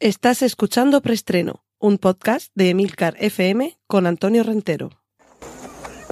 [0.00, 4.90] Estás escuchando Preestreno, un podcast de Emilcar FM con Antonio Rentero.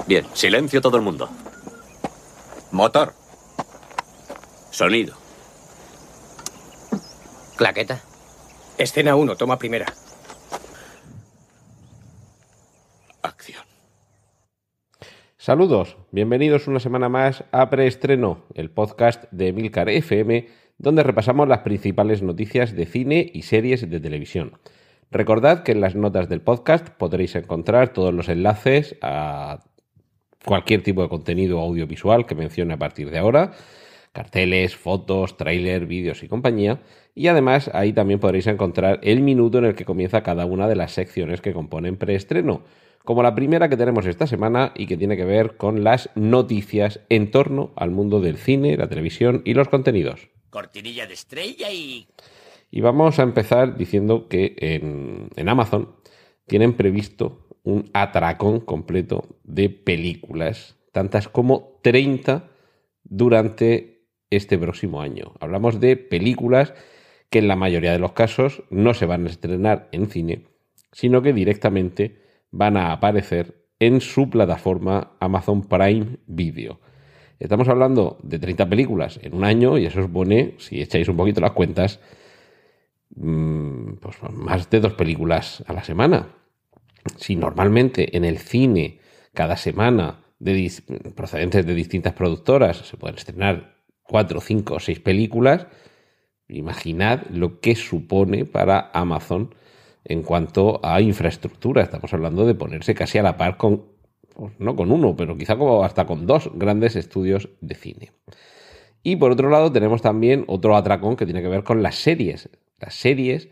[0.08, 1.30] Bien, silencio todo el mundo.
[2.72, 3.12] Motor.
[4.72, 5.14] Sonido.
[7.54, 8.02] Claqueta.
[8.76, 9.86] Escena 1, toma primera.
[13.22, 13.62] Acción.
[15.36, 21.60] Saludos, bienvenidos una semana más a Preestreno, el podcast de Emilcar FM, donde repasamos las
[21.60, 24.58] principales noticias de cine y series de televisión.
[25.10, 29.60] Recordad que en las notas del podcast podréis encontrar todos los enlaces a
[30.44, 33.52] cualquier tipo de contenido audiovisual que mencione a partir de ahora,
[34.12, 36.80] carteles, fotos, tráiler, vídeos y compañía.
[37.14, 40.76] Y además ahí también podréis encontrar el minuto en el que comienza cada una de
[40.76, 42.62] las secciones que componen preestreno,
[43.04, 47.00] como la primera que tenemos esta semana y que tiene que ver con las noticias
[47.08, 50.28] en torno al mundo del cine, la televisión y los contenidos.
[50.50, 52.06] Cortinilla de estrella y...
[52.70, 55.94] Y vamos a empezar diciendo que en, en Amazon
[56.46, 62.48] tienen previsto un atracón completo de películas, tantas como 30
[63.04, 65.32] durante este próximo año.
[65.40, 66.74] Hablamos de películas
[67.30, 70.46] que en la mayoría de los casos no se van a estrenar en cine,
[70.92, 76.80] sino que directamente van a aparecer en su plataforma Amazon Prime Video.
[77.38, 81.40] Estamos hablando de 30 películas en un año y eso supone, si echáis un poquito
[81.40, 82.00] las cuentas,
[83.14, 86.28] mm, pues más de dos películas a la semana.
[87.16, 89.00] Si normalmente en el cine
[89.34, 90.72] cada semana de
[91.14, 95.66] procedentes de distintas productoras se pueden estrenar cuatro, cinco o seis películas,
[96.48, 99.54] imaginad lo que supone para Amazon
[100.04, 101.82] en cuanto a infraestructura.
[101.82, 103.95] Estamos hablando de ponerse casi a la par con,
[104.36, 108.12] pues no con uno, pero quizá como hasta con dos grandes estudios de cine.
[109.02, 112.50] Y por otro lado tenemos también otro atracón que tiene que ver con las series.
[112.80, 113.48] Las series,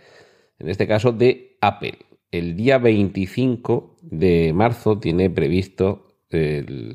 [0.59, 1.99] en este caso de Apple.
[2.31, 6.05] El día 25 de marzo tiene previsto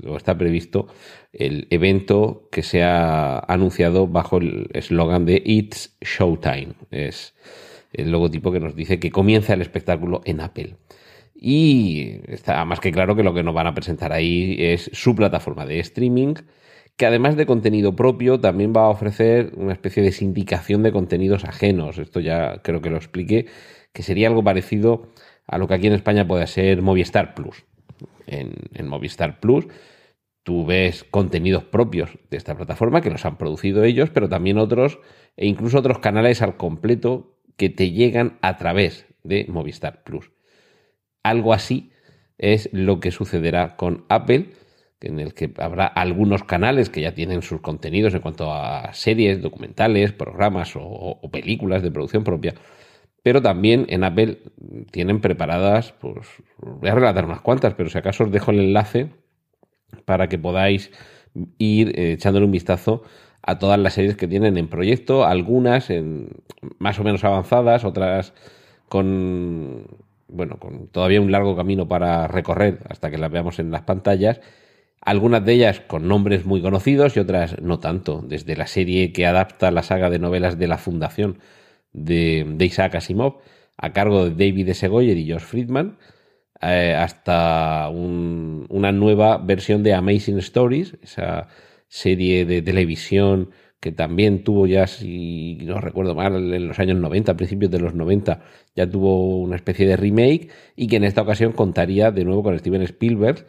[0.05, 0.87] o está previsto
[1.31, 6.73] el evento que se ha anunciado bajo el eslogan de It's Showtime.
[6.91, 7.35] Es
[7.93, 10.75] el logotipo que nos dice que comienza el espectáculo en Apple.
[11.41, 15.15] Y está más que claro que lo que nos van a presentar ahí es su
[15.15, 16.33] plataforma de streaming,
[16.97, 21.45] que además de contenido propio, también va a ofrecer una especie de sindicación de contenidos
[21.45, 21.97] ajenos.
[21.97, 23.45] Esto ya creo que lo expliqué,
[23.93, 25.07] que sería algo parecido
[25.47, 27.63] a lo que aquí en España puede ser Movistar Plus.
[28.27, 29.67] En, en Movistar Plus
[30.43, 34.99] tú ves contenidos propios de esta plataforma que los han producido ellos, pero también otros
[35.37, 40.31] e incluso otros canales al completo que te llegan a través de Movistar Plus.
[41.23, 41.91] Algo así
[42.37, 44.51] es lo que sucederá con Apple,
[45.01, 49.41] en el que habrá algunos canales que ya tienen sus contenidos en cuanto a series,
[49.41, 52.55] documentales, programas o, películas de producción propia.
[53.23, 54.39] Pero también en Apple
[54.91, 56.27] tienen preparadas, pues
[56.57, 59.09] voy a relatar unas cuantas, pero si acaso os dejo el enlace
[60.05, 60.91] para que podáis
[61.57, 63.03] ir eh, echándole un vistazo
[63.41, 66.29] a todas las series que tienen en proyecto, algunas en
[66.77, 68.33] más o menos avanzadas, otras
[68.87, 69.85] con
[70.29, 74.41] bueno, con todavía un largo camino para recorrer hasta que las veamos en las pantallas.
[75.01, 79.25] Algunas de ellas con nombres muy conocidos y otras no tanto, desde la serie que
[79.25, 81.39] adapta la saga de novelas de la Fundación
[81.93, 83.37] de, de Isaac Asimov,
[83.77, 84.87] a cargo de David S.
[84.87, 85.97] Goyer y Josh Friedman,
[86.61, 91.47] eh, hasta una nueva versión de Amazing Stories, esa
[91.87, 97.31] serie de televisión que también tuvo ya, si no recuerdo mal, en los años 90,
[97.31, 98.41] a principios de los 90,
[98.75, 102.59] ya tuvo una especie de remake y que en esta ocasión contaría de nuevo con
[102.59, 103.45] Steven Spielberg,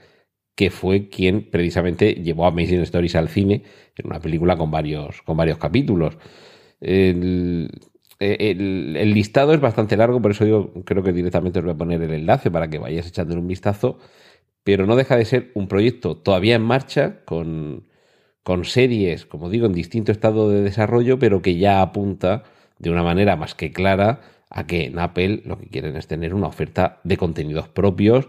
[0.55, 3.65] que fue quien precisamente llevó Amazing Stories al cine
[3.97, 6.17] en una película con varios, con varios capítulos.
[6.81, 7.71] El,
[8.21, 12.03] el, listado es bastante largo, por eso yo creo que directamente os voy a poner
[12.03, 13.99] el enlace para que vayáis echándole un vistazo,
[14.63, 17.90] pero no deja de ser un proyecto todavía en marcha con
[18.43, 22.45] con series, como digo, en distinto estado de desarrollo, pero que ya apunta
[22.79, 26.35] de una manera más que clara a que en Apple lo que quieren es tener
[26.35, 28.29] una oferta de contenidos propios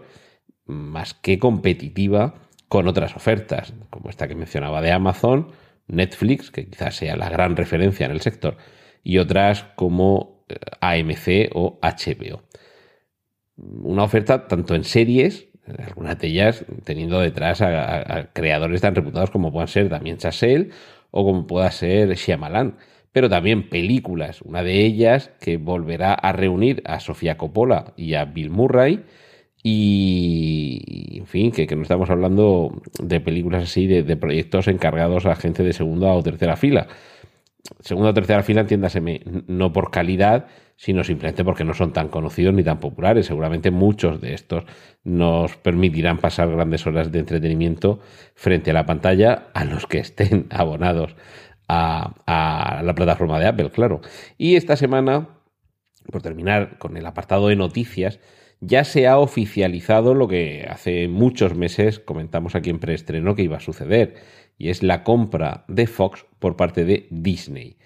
[0.64, 2.34] más que competitiva
[2.68, 5.48] con otras ofertas, como esta que mencionaba de Amazon,
[5.88, 8.56] Netflix, que quizás sea la gran referencia en el sector,
[9.02, 12.42] y otras como eh, AMC o HBO.
[13.56, 15.48] Una oferta tanto en series
[15.86, 20.70] algunas de ellas teniendo detrás a, creadores tan reputados como puedan ser Damien Chazelle
[21.10, 22.76] o como pueda ser Shyamalan,
[23.12, 28.24] pero también películas, una de ellas que volverá a reunir a Sofía Coppola y a
[28.24, 29.04] Bill Murray,
[29.62, 35.62] y en fin, que, no estamos hablando de películas así, de, proyectos encargados a gente
[35.62, 36.88] de segunda o tercera fila.
[37.80, 40.46] Segunda o tercera fila, entiéndaseme, no por calidad,
[40.76, 43.26] sino simplemente porque no son tan conocidos ni tan populares.
[43.26, 44.64] Seguramente muchos de estos
[45.04, 48.00] nos permitirán pasar grandes horas de entretenimiento
[48.34, 51.14] frente a la pantalla a los que estén abonados
[51.68, 54.00] a, a la plataforma de Apple, claro.
[54.38, 55.28] Y esta semana,
[56.10, 58.18] por terminar con el apartado de noticias,
[58.64, 63.56] ya se ha oficializado lo que hace muchos meses comentamos aquí en preestreno que iba
[63.56, 64.14] a suceder,
[64.58, 67.76] y es la compra de Fox por parte de Disney.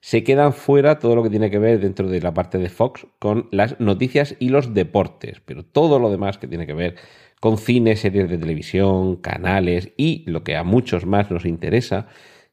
[0.00, 3.06] Se quedan fuera todo lo que tiene que ver dentro de la parte de Fox
[3.18, 6.96] con las noticias y los deportes, pero todo lo demás que tiene que ver
[7.40, 12.06] con cine, series de televisión, canales y lo que a muchos más nos interesa,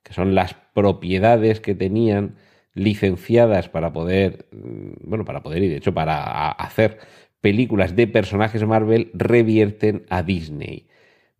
[0.03, 2.35] que son las propiedades que tenían
[2.73, 6.99] licenciadas para poder, mm, bueno, para poder y de hecho para hacer
[7.41, 10.87] películas de personajes Marvel revierten a Disney.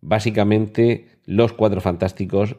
[0.00, 2.56] Básicamente los Cuatro Fantásticos,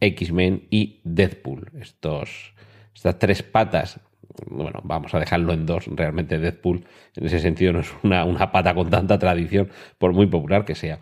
[0.00, 1.70] X-Men y Deadpool.
[1.80, 2.54] Estos,
[2.94, 4.00] estas tres patas,
[4.46, 6.84] bueno, vamos a dejarlo en dos, realmente Deadpool
[7.16, 10.74] en ese sentido no es una, una pata con tanta tradición, por muy popular que
[10.74, 10.98] sea.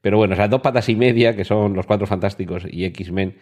[0.00, 3.36] Pero bueno, esas dos patas y media, que son los Cuatro Fantásticos y X-Men,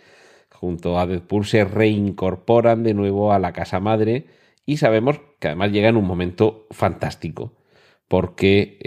[0.50, 4.26] junto a Deadpool, se reincorporan de nuevo a la casa madre
[4.64, 7.52] y sabemos que además llega en un momento fantástico
[8.08, 8.78] porque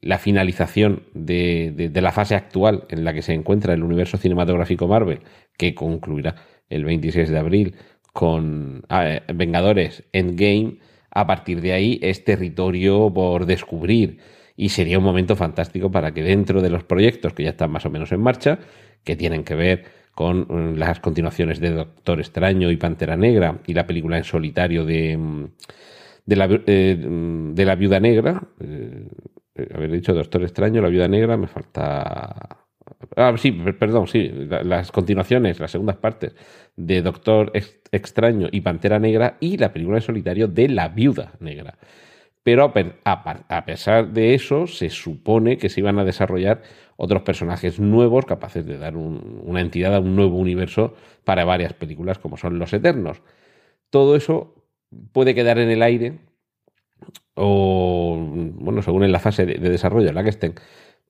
[0.00, 5.20] la finalización de, la fase actual en la que se encuentra el universo cinematográfico Marvel,
[5.56, 6.36] que concluirá
[6.68, 7.76] el 26 de abril
[8.12, 10.78] con ah, Vengadores Endgame,
[11.10, 14.18] a partir de ahí es territorio por descubrir.
[14.56, 17.86] Y sería un momento fantástico para que dentro de los proyectos que ya están más
[17.86, 18.60] o menos en marcha,
[19.02, 19.84] que tienen que ver
[20.14, 24.84] con mm, las continuaciones de Doctor Extraño y Pantera Negra y la película en solitario
[24.84, 25.48] de mm,
[26.26, 28.42] de la, eh, de la viuda negra.
[28.60, 29.08] Eh,
[29.54, 32.58] eh, haber dicho Doctor Extraño, la viuda negra, me falta.
[33.16, 34.30] Ah, sí, perdón, sí,
[34.64, 36.34] las continuaciones, las segundas partes
[36.76, 37.52] de Doctor
[37.92, 41.78] Extraño y Pantera Negra y la película de solitario de La Viuda Negra.
[42.42, 42.72] Pero
[43.04, 46.62] a, pesar de eso, se supone que se iban a desarrollar
[46.96, 50.94] otros personajes nuevos capaces de dar una entidad a un nuevo universo
[51.24, 53.22] para varias películas como son Los Eternos.
[53.88, 54.53] Todo eso
[55.12, 56.18] puede quedar en el aire
[57.34, 60.54] o, bueno, según en la fase de, desarrollo en la que estén.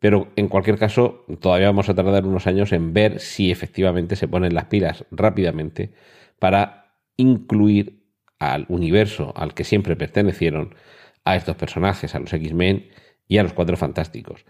[0.01, 4.29] Pero en cualquier caso, todavía vamos a tardar unos años en ver si efectivamente se
[4.29, 5.93] ponen las pilas rápidamente
[6.39, 8.05] para incluir
[8.39, 10.75] al universo al que siempre pertenecieron
[11.25, 12.89] a estos personajes, a los X-Men
[13.29, 14.45] y a los Cuatro Fantásticos.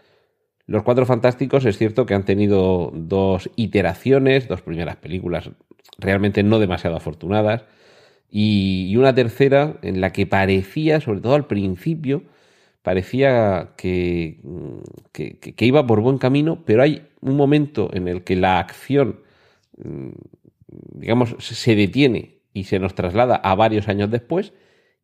[0.66, 5.50] Los Cuatro Fantásticos es cierto que han tenido dos iteraciones, dos primeras películas
[5.98, 7.64] realmente no demasiado afortunadas,
[8.36, 12.24] y, una tercera en la que parecía, sobre todo al principio,
[12.82, 14.40] parecía que,
[15.12, 19.20] que, iba por buen camino, pero hay un momento en el que la acción,
[19.78, 20.10] mm,
[20.94, 24.52] digamos, se detiene y se nos traslada a varios años después,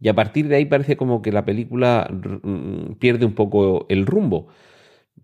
[0.00, 4.06] y a partir de ahí parece como que la película mm, pierde un poco el
[4.06, 4.49] rumbo.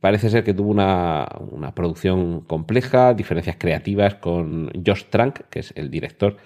[0.00, 5.72] Parece ser que tuvo una, una producción compleja, diferencias creativas con Josh Trank, que es
[5.76, 6.36] el director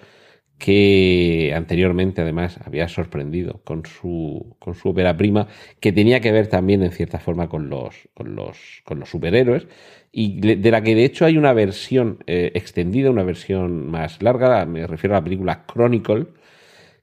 [0.61, 5.47] que anteriormente además había sorprendido con su, con su ópera prima,
[5.79, 9.67] que tenía que ver también en cierta forma con los, con los, con los superhéroes,
[10.11, 14.67] y de la que de hecho hay una versión eh, extendida, una versión más larga,
[14.67, 16.27] me refiero a la película Chronicle,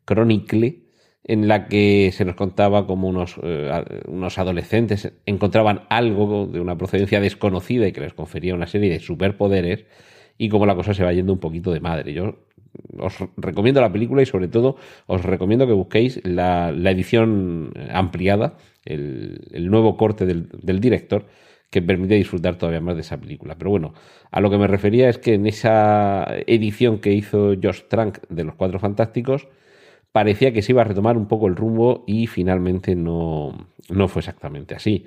[0.06, 0.84] Chronicle,
[1.24, 6.78] en la que se nos contaba como unos, eh, unos adolescentes encontraban algo de una
[6.78, 9.84] procedencia desconocida y que les confería una serie de superpoderes,
[10.38, 12.12] y como la cosa se va yendo un poquito de madre.
[12.12, 12.47] Yo
[12.98, 19.68] os recomiendo la película y sobre todo os recomiendo que busquéis la, edición ampliada, el,
[19.70, 21.26] nuevo corte del, director
[21.70, 23.56] que permite disfrutar todavía más de esa película.
[23.58, 23.94] Pero bueno,
[24.30, 28.44] a lo que me refería es que en esa edición que hizo Josh Trank de
[28.44, 29.48] Los Cuatro Fantásticos,
[30.12, 34.20] parecía que se iba a retomar un poco el rumbo y finalmente no, no fue
[34.20, 35.06] exactamente así.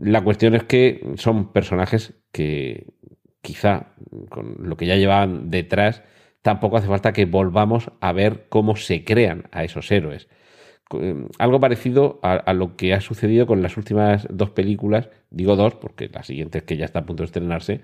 [0.00, 2.86] La cuestión es que son personajes que
[3.42, 3.94] quizá
[4.28, 6.02] con lo que ya llevaban detrás
[6.48, 10.28] tampoco hace falta que volvamos a ver cómo se crean a esos héroes.
[10.98, 15.74] Eh, algo parecido a, lo que ha sucedido con las últimas dos películas, digo dos
[15.74, 17.82] porque la siguiente es que ya está a punto de estrenarse,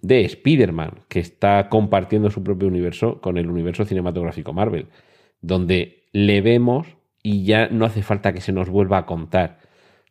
[0.00, 4.86] de Spider-Man, que está compartiendo su propio universo con el universo cinematográfico Marvel,
[5.42, 9.58] donde le vemos y ya no hace falta que se nos vuelva a contar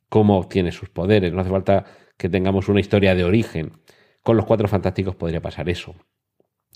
[0.10, 1.86] cómo obtiene sus poderes, no hace falta
[2.18, 3.72] que tengamos una historia de origen.
[4.22, 5.96] Con los Cuatro Fantásticos podría pasar eso.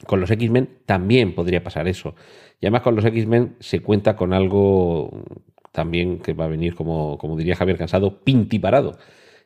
[0.06, 2.15] Con los X-Men también podría pasar eso.
[2.62, 5.24] Y además con los X-Men se cuenta con algo
[5.72, 8.98] también que va a venir, como, como diría Javier Cansado, pintiparado,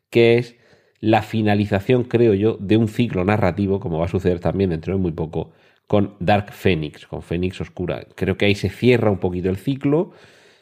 [0.10, 0.56] que es
[1.00, 5.00] la finalización, creo yo, de un ciclo narrativo, como va a suceder también dentro de
[5.00, 5.52] muy poco,
[5.86, 8.08] con Dark Phoenix, con Phoenix Oscura.
[8.16, 10.12] Creo que ahí se cierra un poquito el ciclo,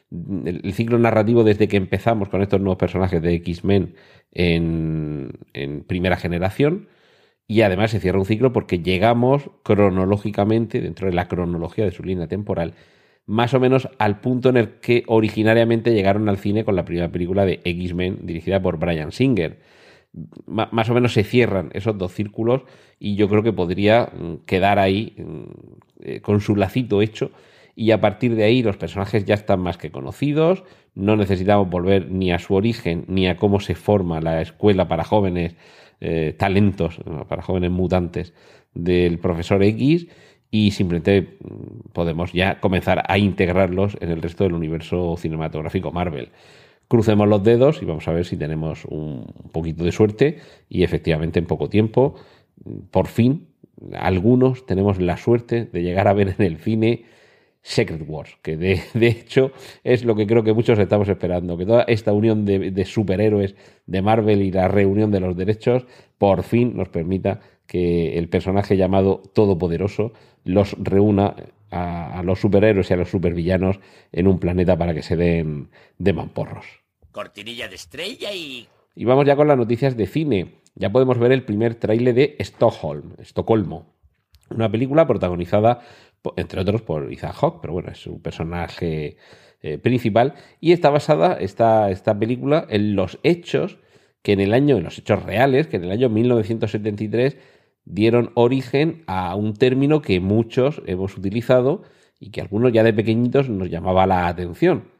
[0.10, 3.94] el, el ciclo narrativo desde que empezamos con estos nuevos personajes de X-Men
[4.32, 6.88] en, en primera generación.
[7.48, 12.04] Y además se cierra un ciclo porque llegamos cronológicamente, dentro de la cronología de su
[12.04, 12.74] línea temporal,
[13.26, 17.12] más o menos al punto en el que originariamente llegaron al cine con la primera
[17.12, 19.60] película de X-Men dirigida por Brian Singer.
[20.46, 22.64] Más o menos se cierran esos dos círculos
[23.00, 25.44] y yo creo que podría mm, quedar ahí mm,
[26.02, 27.32] eh, con su lacito hecho
[27.76, 32.12] y a partir de ahí los personajes ya están más que conocidos, no necesitamos volver
[32.12, 35.56] ni a su origen ni a cómo se forma la escuela para jóvenes
[36.02, 38.34] eh, talentos, para jóvenes mutantes
[38.74, 40.08] del profesor X
[40.52, 46.30] y simplemente mm, podemos ya comenzar a integrarlos en el resto del universo cinematográfico Marvel.
[46.88, 51.40] Crucemos los dedos y vamos a ver si tenemos un poquito de suerte y efectivamente
[51.40, 52.16] en poco tiempo,
[52.92, 53.48] por fin,
[53.94, 57.06] algunos tenemos la suerte de llegar a ver en el cine
[57.62, 59.52] Secret Wars, que de, de, hecho
[59.84, 63.56] es lo que creo que muchos estamos esperando, que toda esta unión de, de, superhéroes
[63.86, 65.86] de Marvel y la reunión de los derechos
[66.18, 70.14] por fin nos permita que el personaje llamado Todopoderoso
[70.44, 71.36] los reúna
[71.70, 73.80] a, a los superhéroes y a los supervillanos
[74.12, 76.66] en un planeta para que se den de mamporros.
[77.12, 78.68] Cortinilla de estrella y...
[78.94, 80.56] Y vamos ya con las noticias de cine.
[80.76, 83.86] Ya podemos ver el primer tráiler de Stockholm, Estocolmo,
[84.56, 85.82] una película protagonizada
[86.36, 89.18] entre otros por Ethan Hawke, pero bueno, es su personaje
[89.62, 90.34] eh, principal.
[90.60, 93.78] Y está basada esta, esta película en los hechos
[94.22, 97.38] que en el año, en los hechos reales, que en el año 1973
[97.86, 101.84] dieron origen a un término que muchos hemos utilizado
[102.20, 104.91] y que algunos ya de pequeñitos nos llamaba la atención.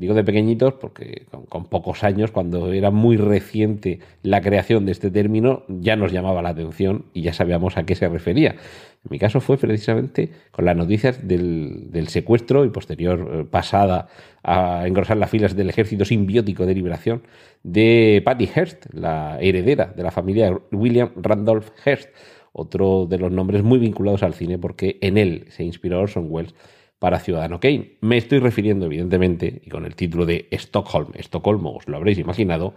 [0.00, 5.10] Digo de pequeñitos porque con, pocos años, cuando era muy reciente la creación de este
[5.10, 8.52] término, ya nos llamaba la atención y ya sabíamos a qué se refería.
[8.52, 14.08] En mi caso fue precisamente con las noticias del, del secuestro y posterior eh, pasada
[14.42, 17.22] a engrosar las filas del ejército simbiótico de liberación
[17.62, 22.08] de Patty Hearst, la heredera de la familia William Randolph Hearst,
[22.54, 26.54] otro de los nombres muy vinculados al cine porque en él se inspiró Orson Welles
[27.00, 27.96] para Ciudadano Kane.
[28.00, 32.74] Me estoy refiriendo, evidentemente, y con el título de Stockholm, Estocolmo, os lo habréis imaginado,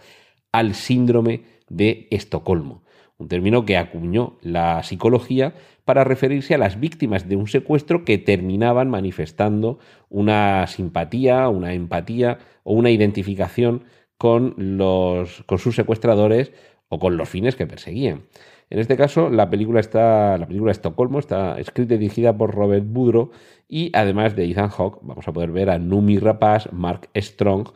[0.52, 2.84] al síndrome de Estocolmo,
[3.18, 5.54] un término que acuñó la psicología
[5.86, 9.78] para referirse a las víctimas de un secuestro que terminaban manifestando
[10.10, 13.84] una simpatía, una empatía o una identificación
[14.18, 16.54] con, los, con sus secuestradores
[16.88, 18.24] o con los fines que perseguían.
[18.70, 22.86] En este caso, la película está, la película Estocolmo está escrita y dirigida por Robert
[22.88, 23.32] Budro
[23.68, 27.70] y además de Ethan Hawke vamos a poder ver a Numi Rapaz, Mark Strong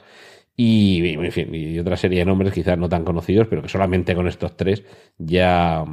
[0.56, 4.16] y, en fin, y otra serie de nombres quizás no tan conocidos, pero que solamente
[4.16, 4.84] con estos tres
[5.20, 5.86] ya,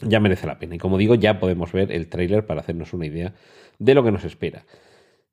[0.00, 0.76] ya merece la pena.
[0.76, 3.34] Y como digo, ya podemos ver el tráiler para hacernos una idea
[3.78, 4.64] de lo que nos espera.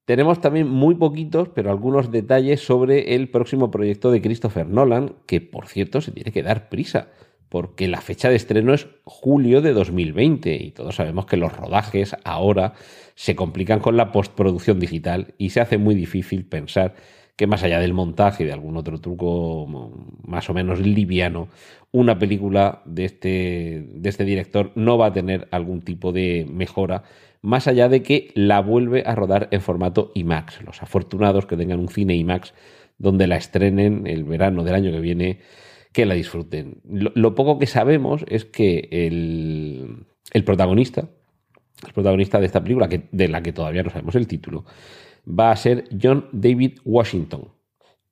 [0.04, 5.40] Tenemos también muy poquitos, pero algunos detalles sobre el próximo proyecto de Christopher Nolan, que
[5.40, 7.08] por cierto se tiene que dar prisa
[7.52, 12.16] porque la fecha de estreno es julio de 2020 y todos sabemos que los rodajes
[12.24, 12.76] ahora
[13.16, 16.96] se complican con la postproducción digital y se hace muy difícil pensar
[17.36, 19.68] que más allá del montaje y de algún otro truco
[20.24, 21.50] más o menos liviano,
[21.92, 27.04] una película de este, de este director no va a tener algún tipo de mejora,
[27.42, 30.62] más allá de que la vuelve a rodar en formato IMAX.
[30.62, 32.54] Los afortunados que tengan un cine IMAX
[32.98, 35.40] donde la estrenen el verano del año que viene
[35.92, 36.82] que la disfruten.
[36.86, 41.10] Lo, poco que sabemos es que el, el, protagonista,
[41.86, 44.66] el protagonista de esta película, que, de la que todavía no sabemos el título,
[45.28, 47.50] va a ser John David Washington,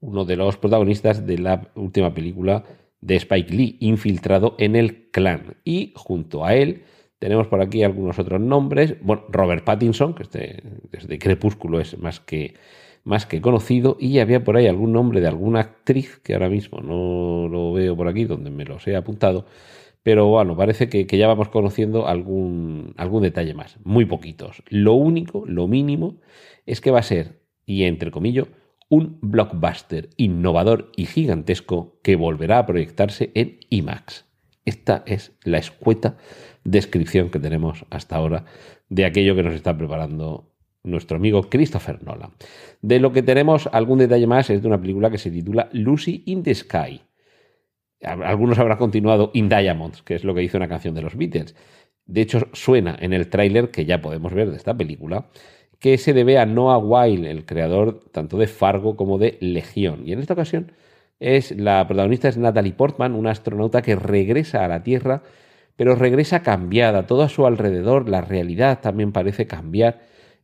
[0.02, 2.64] uno de los protagonistas de la última película
[3.02, 5.58] de Spike Lee, infiltrado en el clan.
[5.64, 6.84] Y junto a él
[7.18, 8.96] tenemos por aquí algunos otros nombres.
[9.02, 12.56] Bueno, Robert Pattinson, que este, desde Crepúsculo es más que
[13.10, 16.80] más que conocido y había por ahí algún nombre de alguna actriz que ahora mismo
[16.80, 19.48] no lo veo por aquí donde me los he apuntado,
[20.04, 24.62] pero bueno, parece que, ya vamos conociendo algún, algún detalle más, muy poquitos.
[24.70, 26.22] Lo único, lo mínimo,
[26.68, 28.46] es que va a ser, y entre comillas,
[28.90, 34.26] un blockbuster innovador y gigantesco que volverá a proyectarse en IMAX.
[34.66, 36.18] Esta es la escueta
[36.64, 38.46] descripción que tenemos hasta ahora
[38.88, 40.49] de aquello que nos está preparando
[40.84, 42.32] nuestro amigo Christopher Nolan.
[42.82, 46.24] De lo que tenemos algún detalle más es de una película que se titula Lucy
[46.26, 47.02] in the Sky.
[48.02, 51.56] Algunos habrán continuado In Diamonds, que es lo que hizo una canción de los Beatles.
[52.06, 55.30] De hecho, suena en el tráiler que ya podemos ver de esta película,
[55.80, 60.08] que se debe a Noah Weil, el creador tanto de Fargo como de Legión.
[60.08, 60.72] Y en esta ocasión
[61.20, 65.24] es la protagonista es Natalie Portman, una astronauta que regresa a la Tierra
[65.80, 70.02] pero regresa cambiada, todo a su alrededor, la realidad también parece cambiar.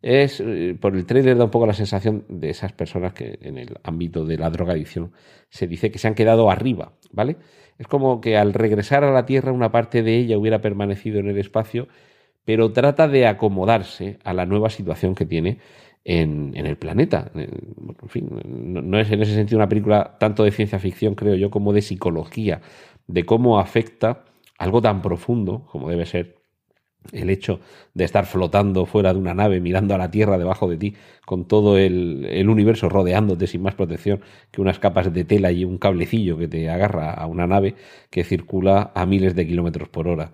[0.07, 3.57] Es, eh, por el trailer da un poco la sensación de esas personas que en
[3.57, 5.13] el ámbito de la drogadicción
[5.50, 7.38] se dice que se han quedado arriba, ¿vale?
[7.79, 11.27] Es como que al regresar a la Tierra una parte de ella hubiera permanecido en
[11.29, 11.88] el espacio,
[12.45, 15.57] pero trata de acomodarse a la nueva situación que tiene
[16.03, 17.31] en, el planeta.
[17.33, 21.50] En fin, no, es en ese sentido una película tanto de ciencia ficción, creo yo,
[21.50, 22.62] como de psicología,
[23.07, 24.24] de cómo afecta
[24.59, 26.44] algo tan profundo como debe ser
[27.12, 27.59] el hecho
[27.93, 30.95] de estar flotando fuera de una nave mirando a la Tierra debajo de ti
[31.25, 34.21] con todo el, universo rodeándote sin más protección
[34.51, 37.75] que unas capas de tela y un cablecillo que te agarra a una nave
[38.09, 40.31] que circula a miles de kilómetros por hora.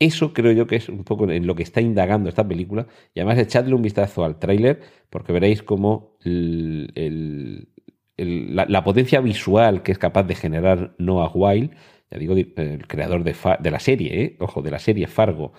[0.00, 2.86] Eso creo yo que es un poco en lo que está indagando esta película.
[3.14, 6.16] Y además echadle un vistazo al tráiler porque veréis cómo
[8.16, 11.70] la, potencia visual que es capaz de generar Noah Weil,
[12.10, 14.36] ya digo, el creador de, la serie, ¿eh?
[14.40, 15.52] ojo, de la serie Fargo,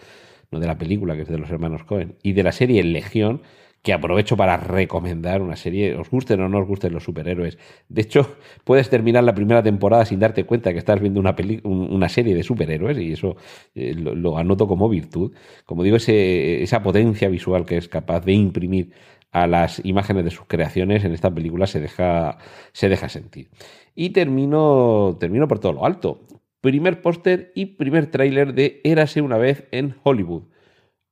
[0.52, 3.42] no de la película que es de los hermanos Cohen, y de la serie Legión,
[3.86, 7.60] que aprovecho para recomendar una serie, os gusten o no os gusten los superhéroes.
[7.88, 12.34] De hecho, puedes terminar la primera temporada sin darte cuenta que estás viendo una, serie
[12.34, 13.36] de superhéroes y eso
[13.76, 15.34] eh, lo, anoto como virtud.
[15.66, 18.92] Como digo, ese, esa potencia visual que es capaz de imprimir
[19.32, 22.38] a las imágenes de sus creaciones en esta película se deja,
[22.72, 23.50] se deja sentir.
[23.94, 26.22] Y termino, termino por todo lo alto.
[26.66, 30.46] Primer póster y primer tráiler de Érase una vez en Hollywood.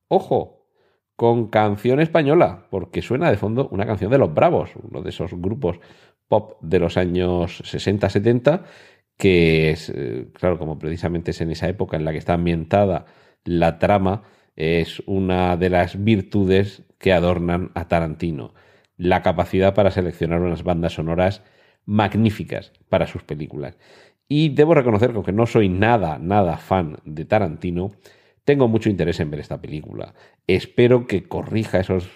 [0.08, 0.66] Ojo,
[1.14, 5.30] con canción española, porque suena de fondo una canción de Los Bravos, uno de esos
[5.32, 5.78] grupos
[6.26, 8.64] pop de los años 60-70,
[9.16, 13.06] que es, eh, claro, como precisamente es en esa época en la que está ambientada
[13.44, 14.24] la trama,
[14.56, 18.54] es una de las virtudes que adornan a Tarantino,
[18.96, 21.44] la capacidad para seleccionar unas bandas sonoras
[21.86, 23.76] magníficas para sus películas.
[24.28, 27.92] Y debo reconocer que aunque no soy nada, nada fan de Tarantino,
[28.44, 30.14] tengo mucho interés en ver esta película.
[30.46, 32.08] Espero que corrija esos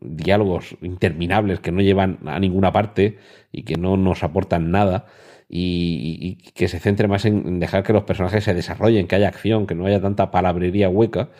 [0.00, 3.18] diálogos interminables que no llevan a ninguna parte
[3.52, 5.06] y que no nos aportan nada
[5.48, 9.66] y, que se centre más en dejar que los personajes se desarrollen, que haya acción,
[9.66, 11.30] que no haya tanta palabrería hueca.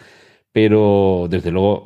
[0.53, 1.85] Pero desde luego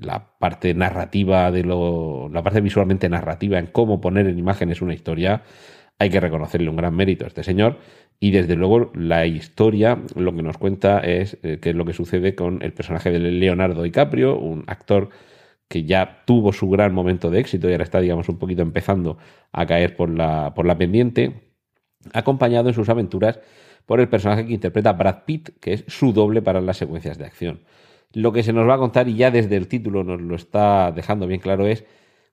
[0.00, 4.94] la parte narrativa de lo, la parte visualmente narrativa en cómo poner en imágenes una
[4.94, 5.42] historia,
[6.00, 7.76] hay que reconocerle un gran mérito a este señor
[8.18, 11.92] y desde luego la historia lo que nos cuenta es eh, qué es lo que
[11.92, 15.10] sucede con el personaje de Leonardo DiCaprio, un actor
[15.68, 19.18] que ya tuvo su gran momento de éxito y ahora está, digamos, un poquito empezando
[19.52, 21.52] a caer por la, por la pendiente,
[22.14, 23.38] acompañado en sus aventuras
[23.84, 27.26] por el personaje que interpreta Brad Pitt, que es su doble para las secuencias de
[27.26, 27.60] acción.
[28.14, 30.92] Lo que se nos va a contar, y ya desde el título nos lo está
[30.92, 31.84] dejando bien claro, es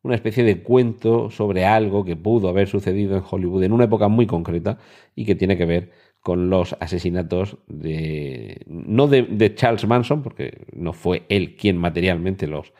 [0.04, 4.08] una especie de cuento sobre algo que pudo haber sucedido en Hollywood en una época
[4.08, 4.78] muy concreta
[5.16, 10.94] y que tiene que ver con los asesinatos de no de, Charles Manson, porque no
[10.94, 12.74] fue él quien materialmente los,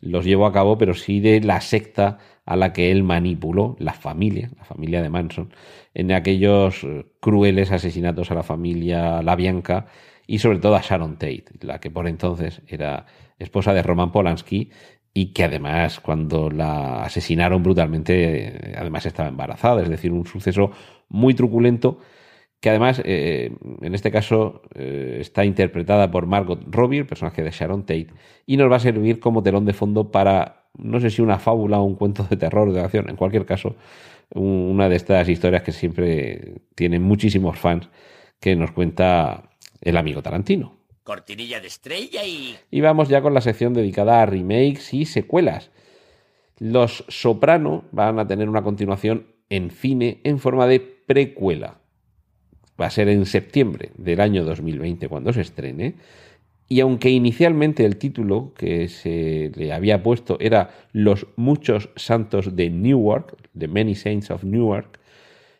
[0.00, 3.92] los llevó a cabo, pero sí de la secta a la que él manipuló, la
[3.92, 5.52] familia, la familia de Manson,
[5.94, 9.86] en aquellos eh, crueles asesinatos a la familia La Bianca
[10.26, 13.06] y sobre todo a Sharon Tate, la que por entonces era
[13.38, 14.70] esposa de Roman Polanski
[15.20, 20.70] y que además cuando la asesinaron brutalmente, además estaba embarazada, es decir, un suceso
[21.08, 21.98] muy truculento
[22.60, 23.50] que además eh,
[23.82, 28.12] en este caso eh, está interpretada por Margot Robbie, el personaje de Sharon Tate,
[28.46, 31.80] y nos va a servir como telón de fondo para, no sé si una fábula
[31.80, 33.74] o un cuento de terror de acción, en cualquier caso,
[34.34, 37.88] una de estas historias que siempre tienen muchísimos fans
[38.38, 39.50] que nos cuenta
[39.80, 40.77] el amigo Tarantino
[41.08, 42.54] cortinilla de estrella y...
[42.70, 45.70] Y vamos ya con la sección dedicada a remakes y secuelas.
[46.58, 51.80] Los Soprano van a tener una continuación en cine en forma de precuela.
[52.78, 55.94] Va a ser en septiembre del año 2020 cuando se estrene.
[56.68, 62.68] Y aunque inicialmente el título que se le había puesto era Los muchos santos de
[62.68, 65.00] Newark, The Many Saints of Newark,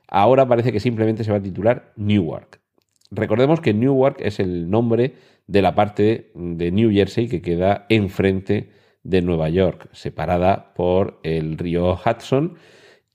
[0.08, 2.60] ahora parece que simplemente se va a titular Newark.
[3.10, 5.14] Recordemos que Newark es el nombre
[5.46, 8.70] de la parte de New Jersey que queda enfrente
[9.02, 12.56] de Nueva York, separada por el río Hudson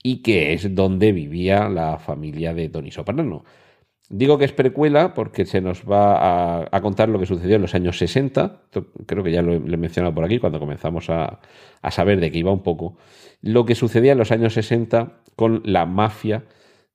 [0.02, 3.44] y que es donde vivía la familia de Tony Soprano.
[4.10, 7.74] Digo que es precuela porque se nos va a, contar lo que sucedió en los
[7.74, 8.64] años 60.
[9.06, 11.40] Creo que ya lo he, mencionado por aquí cuando comenzamos a,
[11.82, 12.98] a, saber de qué iba un poco.
[13.42, 16.44] Lo que sucedía en los años 60 con la mafia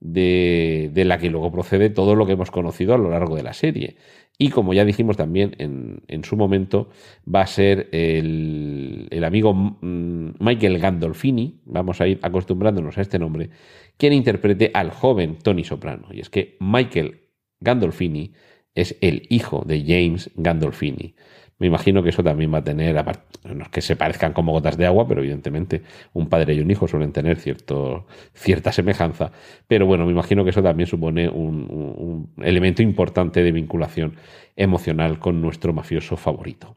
[0.01, 3.43] de, de, la que luego procede todo lo que hemos conocido a lo largo de
[3.43, 3.97] la serie.
[4.39, 6.91] Y como ya dijimos también en, en su momento,
[7.33, 13.19] va a ser el, el, amigo mm, Michael Gandolfini, vamos a ir acostumbrándonos a este
[13.19, 13.51] nombre,
[13.97, 16.07] quien interprete al joven Tony Soprano.
[16.13, 17.21] Y es que Michael
[17.61, 18.33] Gandolfini
[18.77, 21.17] es el hijo de James Gandolfini.
[21.59, 24.77] Me imagino que eso también va a tener, no es que se parezcan como gotas
[24.77, 29.33] de agua, pero evidentemente un padre y un hijo suelen tener cierto, cierta semejanza.
[29.67, 34.15] Pero bueno, me imagino que eso también supone un, elemento importante de vinculación
[34.55, 36.77] emocional con nuestro mafioso favorito.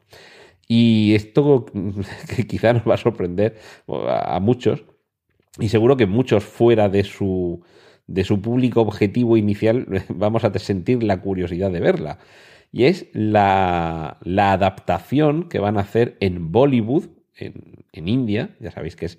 [0.66, 1.66] Y esto
[2.36, 4.84] que quizá nos va a sorprender a muchos,
[5.60, 7.62] y seguro que muchos fuera de su,
[8.08, 12.18] de su público objetivo inicial vamos a sentir la curiosidad de verla
[12.72, 17.04] y es la, adaptación que van a hacer en Bollywood,
[17.36, 19.18] en, India, ya sabéis que es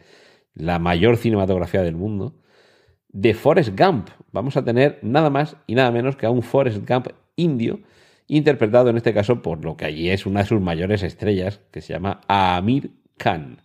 [0.55, 2.35] la mayor cinematografía del mundo,
[3.09, 4.09] de Forrest Gump.
[4.31, 7.81] Vamos a tener nada más y nada menos que a un Forrest Gump indio,
[8.27, 11.81] interpretado en este caso por lo que allí es una de sus mayores estrellas, que
[11.81, 13.61] se llama Amir Khan.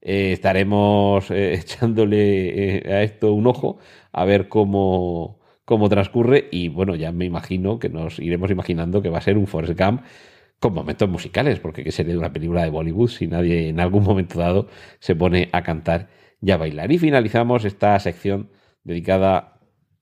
[0.00, 3.78] Eh, estaremos eh, echándole eh, a esto un ojo
[4.12, 5.37] a ver cómo,
[5.68, 9.36] cómo transcurre y bueno, ya me imagino que nos iremos imaginando que va a ser
[9.36, 10.00] un Forrest Gump
[10.60, 14.02] con momentos musicales, porque qué sería de una película de Bollywood si nadie en algún
[14.02, 16.08] momento dado se pone a cantar
[16.40, 16.90] y a bailar.
[16.90, 18.48] Y finalizamos esta sección
[18.82, 19.60] dedicada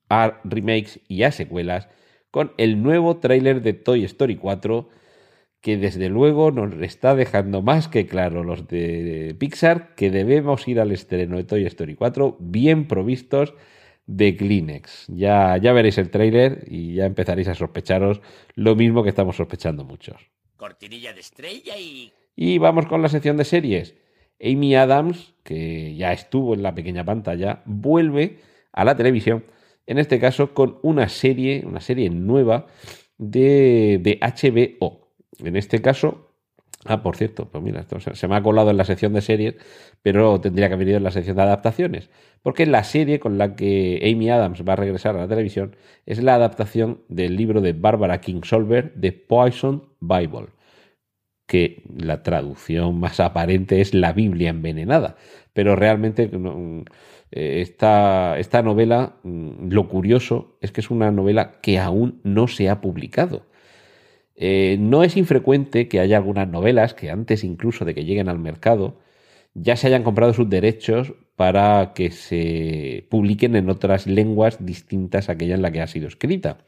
[0.08, 1.88] a remakes y a secuelas
[2.30, 4.88] con el nuevo tráiler de Toy Story 4
[5.60, 10.78] que desde luego nos está dejando más que claro los de Pixar que debemos ir
[10.78, 13.52] al estreno de Toy Story 4 bien provistos
[14.06, 15.06] de Kleenex.
[15.08, 18.20] Ya, ya veréis el tráiler y ya empezaréis a sospecharos
[18.54, 20.30] lo mismo que estamos sospechando muchos.
[20.56, 22.12] Cortinilla de estrella y...
[22.34, 23.94] Y vamos con la sección de series.
[24.40, 28.38] Amy Adams, que ya estuvo en la pequeña pantalla, vuelve
[28.72, 29.44] a la televisión,
[29.86, 32.66] en este caso con una serie, una serie nueva
[33.16, 35.08] de, de HBO.
[35.38, 36.25] En este caso,
[36.88, 39.56] Ah, por cierto, pues mira, se me ha colado en la sección de series,
[40.02, 42.10] pero tendría que haber ido en la sección de adaptaciones.
[42.42, 46.22] Porque la serie con la que Amy Adams va a regresar a la televisión es
[46.22, 50.48] la adaptación del libro de Barbara Kingsolver, The Poison Bible,
[51.46, 55.16] que la traducción más aparente es la Biblia envenenada.
[55.52, 56.30] Pero realmente
[57.30, 62.48] eh, esta, esta novela, mm, lo curioso es que es una novela que aún no
[62.48, 63.46] se ha publicado.
[64.36, 68.38] Eh, no es infrecuente que haya algunas novelas que antes incluso de que lleguen al
[68.38, 68.98] mercado
[69.54, 75.32] ya se hayan comprado sus derechos para que se publiquen en otras lenguas distintas a
[75.32, 76.58] aquella en la que ha sido escrita.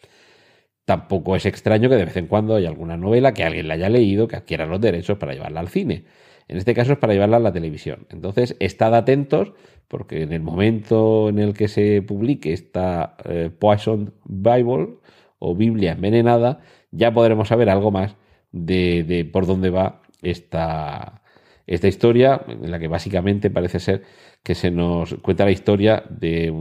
[0.87, 3.90] Tampoco es extraño que de vez en cuando haya alguna novela que alguien la haya
[3.90, 6.04] leído que adquiera los derechos para llevarla al cine.
[6.48, 8.07] En este caso es para llevarla a la televisión.
[8.09, 9.52] Entonces, estad atentos
[9.87, 14.96] porque en el momento en el que se publique esta eh, Poison Bible
[15.38, 18.16] o Biblia envenenada, ya podremos saber algo más
[18.53, 21.22] de, por dónde va esta,
[21.66, 24.03] esta historia, en la que básicamente parece ser
[24.42, 26.53] que se nos cuenta la historia de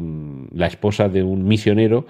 [0.51, 2.05] la esposa de un misionero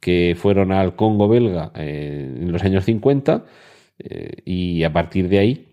[0.00, 3.44] que fueron al Congo belga eh, en los años 50
[3.98, 5.72] eh, y a partir de ahí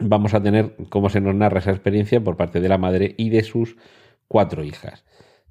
[0.00, 3.30] vamos a tener cómo se nos narra esa experiencia por parte de la madre y
[3.30, 3.76] de sus
[4.28, 5.04] cuatro hijas.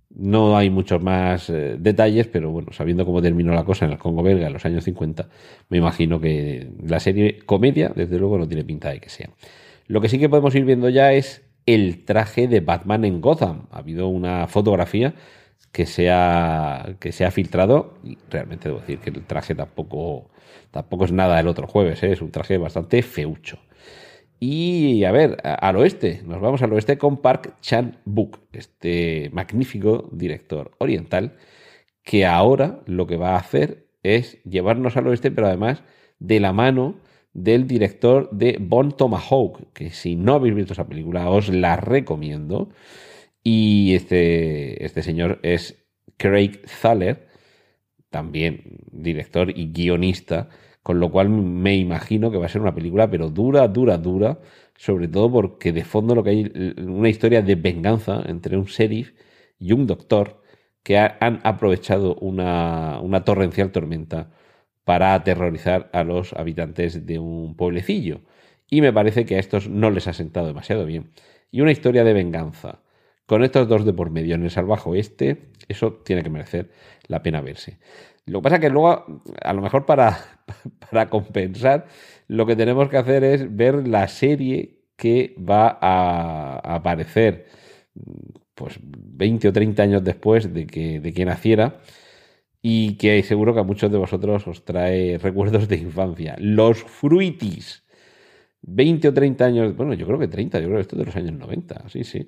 [0.10, 3.98] No hay muchos más eh, detalles, pero bueno, sabiendo cómo terminó la cosa en el
[3.98, 5.28] Congo belga en los años 50,
[5.70, 9.30] me imagino que la serie comedia, desde luego, no tiene pinta de que sea.
[9.88, 13.68] Lo que sí que podemos ir viendo ya es el traje de Batman en Gotham.
[13.72, 15.14] Ha habido una fotografía
[15.72, 20.30] que se ha, que se ha filtrado y realmente debo decir que el traje tampoco,
[20.72, 22.14] tampoco es nada del otro jueves, ¿eh?
[22.14, 23.60] es un traje bastante feucho.
[24.40, 30.72] Y a ver, al oeste, nos vamos al oeste con Park Chan-wook, este magnífico director
[30.78, 31.38] oriental,
[32.04, 35.84] que ahora lo que va a hacer es llevarnos al oeste, pero además
[36.20, 37.00] de la mano
[37.34, 42.70] del director de Bon Tomahawk, que si no habéis visto esa película os la recomiendo.
[43.44, 45.84] Y este, este señor es
[46.18, 47.28] Craig Thaler,
[48.10, 50.50] también director y guionista
[50.88, 54.40] con lo cual me imagino que va a ser una película, pero dura, dura, dura,
[54.78, 59.12] sobre todo porque de fondo lo que hay una historia de venganza entre un sheriff
[59.60, 60.42] y un doctor
[60.84, 64.32] que han aprovechado una, una torrencial tormenta
[64.86, 68.22] para aterrorizar a los habitantes de un pueblecillo.
[68.70, 71.12] Y me parece que a estos no les ha sentado demasiado bien.
[71.52, 72.80] Y una historia de venganza.
[73.26, 76.72] Con estos dos de por medio en el salvaje oeste, eso tiene que merecer
[77.08, 77.78] la pena verse.
[78.28, 80.18] Lo que pasa es que luego, a lo mejor para,
[80.92, 81.88] para compensar,
[82.28, 87.48] lo que tenemos que hacer es ver la serie que va a, aparecer
[88.54, 91.80] pues 20 o 30 años después de que, de que naciera
[92.62, 96.36] y que seguro que a muchos de vosotros os trae recuerdos de infancia.
[96.40, 97.84] Los Fruitis.
[98.62, 101.06] 20 o 30 años, bueno, yo creo que 30, yo creo que esto es de
[101.06, 102.28] los años 90, sí, sí.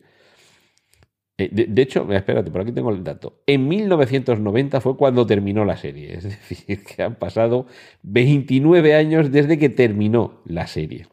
[1.40, 3.42] Eh, de, de, hecho, espérate, por aquí tengo el dato.
[3.48, 6.14] En 1990 fue cuando terminó la serie.
[6.16, 7.66] Es decir, que han pasado
[8.04, 11.08] 29 años desde que terminó la serie.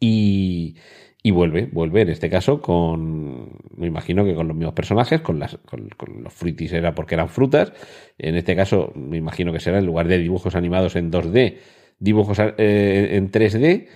[0.00, 0.76] Y,
[1.22, 5.38] y vuelve, vuelve en este caso con, me imagino que con los mismos personajes, con,
[5.38, 5.88] las, con,
[6.22, 7.72] los fruitis era porque eran frutas,
[8.18, 11.56] en este caso me imagino que será en lugar de dibujos animados en 2D,
[11.98, 13.88] dibujos eh, en 3D,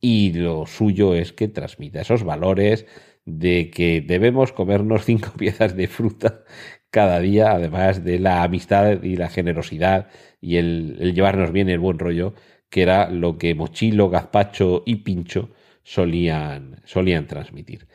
[0.00, 2.86] y lo suyo es que transmita esos valores
[3.24, 6.44] de que debemos comernos cinco piezas de fruta
[6.90, 10.08] cada día, además de la amistad y la generosidad
[10.40, 12.34] y el, llevarnos bien el buen rollo,
[12.70, 15.50] que era lo que Mochilo, Gazpacho y Pincho
[15.82, 17.88] solían, solían transmitir.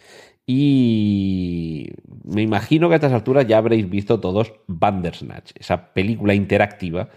[0.45, 1.91] Y
[2.23, 7.09] me imagino que a estas alturas ya habréis visto todos Bandersnatch, esa película interactiva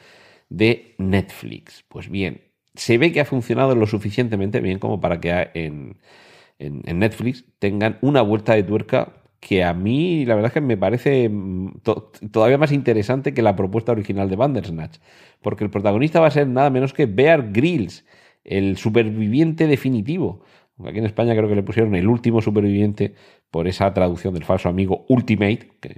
[0.50, 1.84] de Netflix.
[1.88, 2.42] Pues bien,
[2.74, 5.96] se ve que ha funcionado lo suficientemente bien como para que en,
[6.58, 10.76] en, Netflix tengan una vuelta de tuerca que a mí la verdad es que me
[10.76, 11.30] parece
[11.82, 14.98] to todavía más interesante que la propuesta original de Bandersnatch,
[15.40, 18.04] porque el protagonista va a ser nada menos que Bear Grylls,
[18.44, 20.44] el superviviente definitivo.
[20.84, 23.14] Aquí en España creo que le pusieron el último superviviente
[23.50, 25.96] por esa traducción del falso amigo Ultimate, que,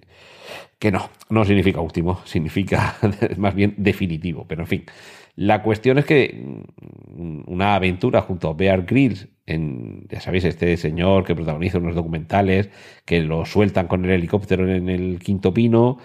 [0.79, 2.97] que no, no significa último, significa
[3.37, 4.47] más bien definitivo.
[4.49, 4.85] Pero en fin,
[5.37, 6.63] la cuestión es que
[7.47, 12.71] una aventura junto a Bear Grylls, en, ya sabéis, este señor que protagoniza unos documentales,
[13.05, 15.99] que lo sueltan con el helicóptero en el quinto pino,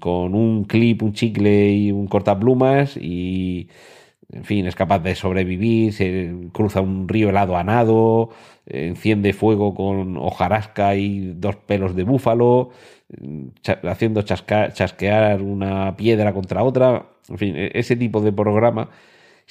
[0.00, 3.68] con un clip, un chicle y un cortaplumas y
[4.32, 8.30] en fin, es capaz de sobrevivir, se cruza un río helado a nado,
[8.66, 12.70] enciende fuego con hojarasca y dos pelos de búfalo,
[13.82, 18.90] haciendo chasca, chasquear una piedra contra otra, en fin, ese tipo de programa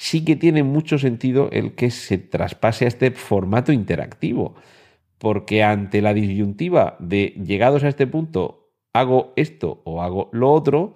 [0.00, 4.54] sí que tiene mucho sentido el que se traspase a este formato interactivo,
[5.18, 10.94] porque ante la disyuntiva de llegados a este punto, hago esto o hago lo otro,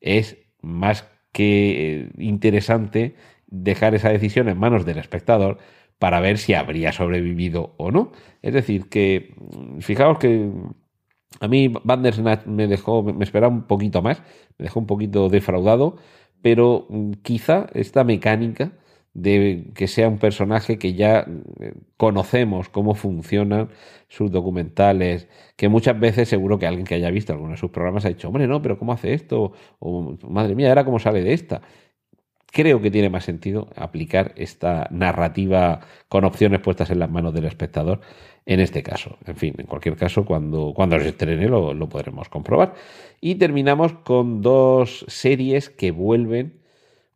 [0.00, 3.16] es más que interesante
[3.48, 5.58] dejar esa decisión en manos del espectador
[5.98, 8.12] para ver si habría sobrevivido o no.
[8.40, 9.34] Es decir, que
[9.80, 10.48] fijaos que
[11.40, 14.22] a mí Bandersnatch me dejó, me esperaba un poquito más,
[14.58, 15.96] me dejó un poquito defraudado,
[16.44, 16.86] pero
[17.22, 18.72] quizá esta mecánica
[19.14, 21.26] de que sea un personaje que ya
[21.96, 23.70] conocemos cómo funcionan
[24.08, 25.26] sus documentales,
[25.56, 28.28] que muchas veces seguro que alguien que haya visto alguno de sus programas ha dicho,
[28.28, 29.52] hombre, no, pero ¿cómo hace esto?
[29.78, 31.62] O madre mía, ¿era cómo sale de esta?
[32.54, 37.46] Creo que tiene más sentido aplicar esta narrativa con opciones puestas en las manos del
[37.46, 38.00] espectador
[38.46, 39.18] en este caso.
[39.26, 42.74] En fin, en cualquier caso, cuando, cuando se estrene lo, lo podremos comprobar.
[43.20, 46.60] Y terminamos con dos series que vuelven,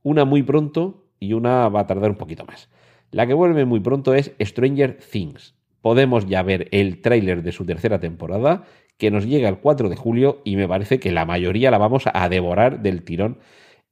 [0.03, 2.69] una muy pronto y una va a tardar un poquito más.
[3.13, 5.55] La que vuelve muy pronto es Stranger Things.
[5.83, 8.65] Podemos ya ver el tráiler de su tercera temporada,
[8.97, 12.07] que nos llega el 4 de julio y me parece que la mayoría la vamos
[12.13, 13.39] a devorar del tirón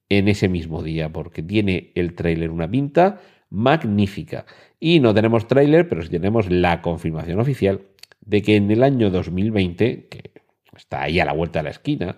[0.08, 4.46] en ese mismo día, porque tiene el tráiler una pinta magnífica.
[4.78, 7.82] Y no tenemos tráiler, pero sí tenemos la confirmación oficial
[8.20, 10.30] de que en el año 2020, que
[10.76, 12.16] está ahí a la vuelta de la esquina,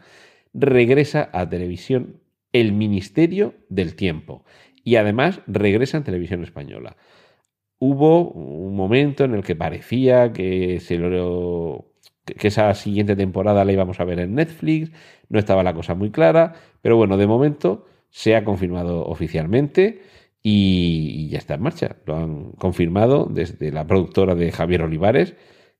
[0.52, 2.20] regresa a televisión
[2.52, 4.44] el Ministerio del Tiempo
[4.84, 6.96] y además regresa en televisión española.
[7.78, 11.87] Hubo un momento en el que parecía que, se lo,
[12.36, 14.92] que esa siguiente temporada la íbamos a ver en Netflix,
[15.28, 20.02] no estaba la cosa muy clara, pero bueno, de momento se ha confirmado oficialmente
[20.42, 21.96] y, ya está en marcha.
[22.06, 25.34] Lo han confirmado desde la productora de Javier Olivares,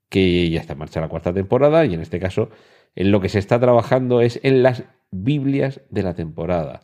[0.09, 2.51] que ya está en marcha la cuarta temporada y en este caso
[2.95, 6.81] en lo que se está trabajando es en las Biblias de la temporada.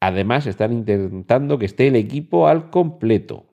[0.00, 3.46] Además, están intentando que esté el equipo al completo.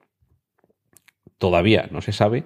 [1.38, 2.44] Todavía no se sabe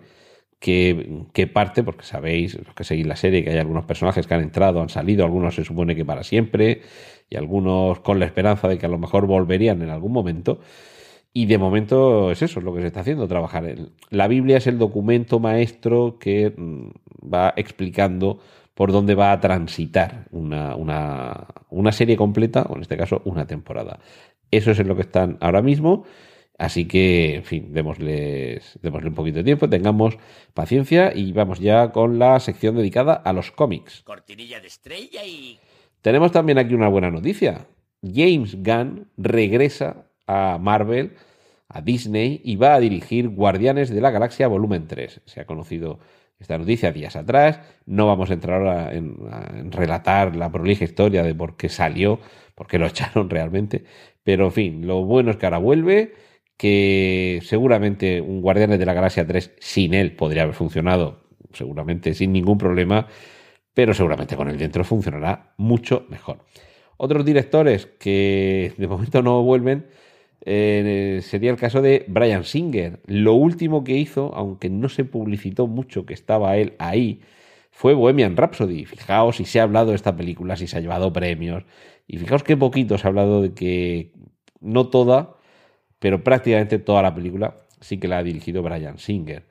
[0.58, 4.42] qué, parte, porque sabéis, los que seguís la serie, que hay algunos personajes que han
[4.42, 6.82] entrado, han salido, algunos se supone que para siempre,
[7.30, 10.60] y algunos con la esperanza de que a lo mejor volverían en algún momento.
[11.32, 13.72] Y de momento es eso, es lo que se está haciendo, trabajar.
[14.10, 16.88] La Biblia es el documento maestro que mm,
[17.32, 18.40] va explicando
[18.74, 23.46] por dónde va a transitar una, una, una serie completa, o en este caso una
[23.46, 24.00] temporada.
[24.50, 26.04] Eso es en lo que están ahora mismo.
[26.58, 30.18] Así que, en fin, démosles, démosle un poquito de tiempo, tengamos
[30.54, 34.02] paciencia y vamos ya con la sección dedicada a los cómics.
[34.02, 35.56] Cortinilla de estrella y...
[36.02, 37.68] Tenemos también aquí una buena noticia.
[38.02, 41.14] James Gunn regresa a Marvel,
[41.68, 45.20] a Disney, y va a dirigir Guardianes de la Galaxia Volumen 3.
[45.26, 46.00] Se ha conocido
[46.40, 47.60] esta noticia días atrás.
[47.86, 49.16] No vamos a entrar ahora en,
[49.56, 52.18] en, relatar la prolija historia de por qué salió,
[52.56, 53.84] por qué lo echaron realmente.
[54.24, 56.14] Pero en fin, lo bueno es que ahora vuelve,
[56.58, 61.20] que seguramente un Guardianes de la Galaxia 3 sin él podría haber funcionado
[61.54, 63.06] seguramente sin ningún problema,
[63.72, 66.40] pero seguramente con el dentro funcionará mucho mejor.
[66.98, 69.86] Otros directores que de momento no vuelven
[70.44, 73.00] eh, sería el caso de Brian Singer.
[73.06, 77.20] Lo último que hizo, aunque no se publicitó mucho que estaba él ahí,
[77.70, 78.84] fue Bohemian Rhapsody.
[78.84, 81.64] Fijaos si se ha hablado de esta película, si se ha llevado premios.
[82.08, 84.12] Y fijaos qué poquito se ha hablado de que
[84.60, 85.36] no toda,
[85.98, 89.44] pero prácticamente toda la película sí que la ha dirigido Brian Singer.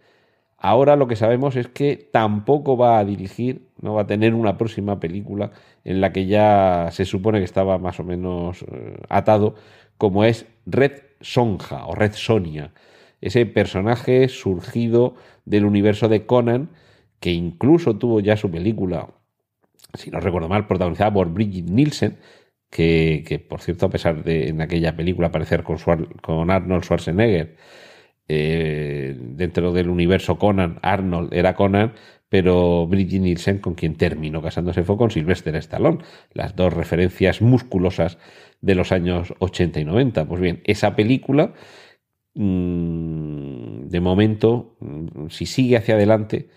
[0.58, 4.58] Ahora lo que sabemos es que tampoco va a dirigir, no va a tener una
[4.58, 5.52] próxima película
[5.84, 9.56] en la que ya se supone que estaba más o menos eh, atado,
[9.98, 12.72] como es Red Sonja o Red Sonia,
[13.22, 16.70] ese personaje surgido del universo de Conan,
[17.20, 19.10] que incluso tuvo ya su película,
[19.94, 22.18] si no recuerdo mal, protagonizada por Bridget Nielsen,
[22.70, 25.78] que, por cierto, a pesar de en aquella película aparecer con,
[26.22, 27.56] con Arnold Schwarzenegger,
[28.30, 31.94] eh, dentro del universo Conan, Arnold era Conan,
[32.30, 36.00] pero Bridget Nielsen con quien terminó casándose fue con Sylvester Stallone,
[36.34, 38.18] las dos referencias musculosas
[38.62, 40.28] de los años 80 y 90.
[40.28, 41.54] Pues bien, esa película,
[42.36, 46.50] mm, de momento, mm, si sigue hacia adelante,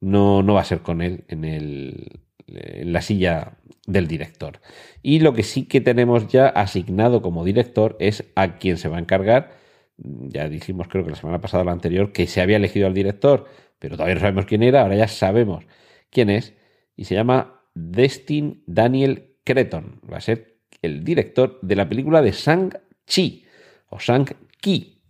[0.00, 2.20] no, no va a ser con él en, el,
[2.54, 4.60] en la silla del director.
[5.02, 8.96] Y lo que sí que tenemos ya asignado como director es a quien se va
[8.96, 9.64] a encargar
[9.96, 12.94] ya dijimos, creo que la semana pasada o la anterior, que se había elegido al
[12.94, 13.46] director,
[13.78, 15.64] pero todavía no sabemos quién era, ahora ya sabemos
[16.10, 16.54] quién es,
[16.96, 20.00] y se llama Destin Daniel Creton.
[20.10, 23.44] Va a ser el director de la película de Shang-Chi,
[23.90, 25.02] o Shang-Ki,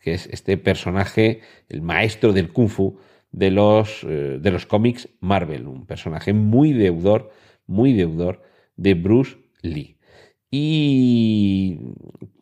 [0.00, 2.98] que es este personaje, el maestro del kung fu
[3.32, 7.30] de los, eh, de los cómics Marvel, un personaje muy deudor,
[7.66, 8.42] muy deudor
[8.76, 9.96] de Bruce Lee.
[10.50, 11.78] Y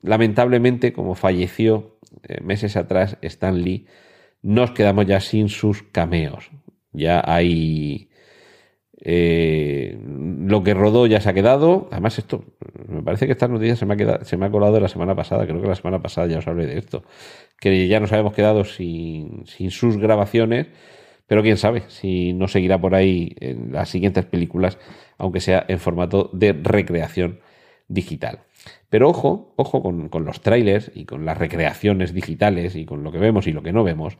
[0.03, 3.87] lamentablemente, como falleció eh, meses atrás Stan Lee,
[4.43, 6.51] nos quedamos ya sin sus cameos.
[6.93, 8.10] Ya hay...
[9.03, 11.89] Eh, lo que rodó ya se ha quedado.
[11.91, 12.45] Además, esto,
[12.89, 15.47] me parece que esta noticia se me, ha quedado, colado la semana pasada.
[15.47, 17.03] Creo que la semana pasada ya os hablé de esto.
[17.59, 20.69] Que ya nos habíamos quedado sin, sin sus grabaciones.
[21.27, 24.79] Pero quién sabe si no seguirá por ahí en las siguientes películas,
[25.17, 27.39] aunque sea en formato de recreación
[27.87, 28.41] digital.
[28.89, 33.19] Pero ojo, ojo con, los trailers y con las recreaciones digitales y con lo que
[33.19, 34.19] vemos y lo que no vemos.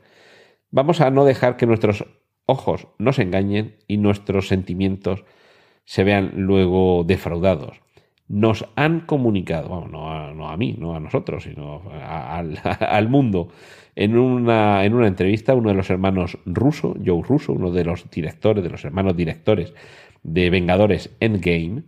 [0.69, 2.05] Vamos a no dejar que nuestros
[2.45, 5.23] ojos nos engañen y nuestros sentimientos
[5.85, 7.81] se vean luego defraudados.
[8.27, 10.09] Nos han comunicado, no,
[10.47, 13.49] a, mí, no a nosotros, sino al mundo,
[13.95, 18.09] en una, en una entrevista, uno de los hermanos ruso, Joe Russo, uno de los
[18.09, 19.73] directores, de los hermanos directores
[20.23, 21.83] de Vengadores Endgame,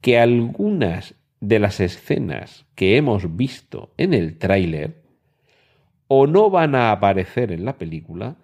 [0.00, 5.02] que algunas de las escenas que hemos visto en el tráiler
[6.08, 8.36] o no van a aparecer en la película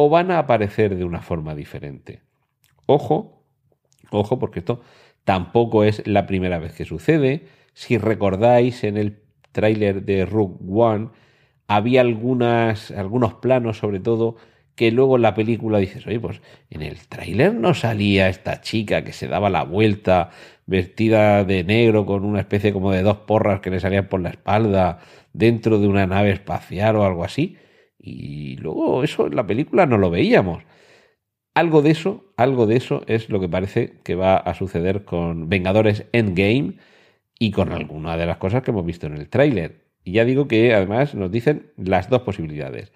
[0.00, 2.22] o van a aparecer de una forma diferente.
[2.86, 3.42] Ojo,
[4.12, 4.80] ojo, porque esto
[5.24, 7.46] tampoco es la primera vez que sucede.
[7.74, 9.18] Si recordáis en el
[9.50, 11.08] tráiler de Rogue One,
[11.66, 14.36] había algunas, algunos planos, sobre todo,
[14.76, 19.02] que luego en la película dices, oye, pues en el tráiler no salía esta chica
[19.02, 20.30] que se daba la vuelta
[20.66, 24.28] vestida de negro con una especie como de dos porras que le salían por la
[24.28, 25.00] espalda
[25.32, 27.56] dentro de una nave espacial o algo así.
[28.10, 30.62] Y luego eso en la película no lo veíamos.
[31.54, 35.48] Algo de eso, algo de eso es lo que parece que va a suceder con
[35.48, 36.74] Vengadores Endgame
[37.38, 39.86] y con alguna de las cosas que hemos visto en el tráiler.
[40.04, 42.92] Y ya digo que además nos dicen las dos posibilidades.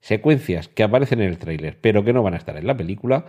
[0.00, 3.26] Secuencias que aparecen en el tráiler pero que no van a estar en la película